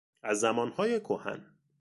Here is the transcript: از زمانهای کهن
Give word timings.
از 0.23 0.37
زمانهای 0.39 0.99
کهن 0.99 1.45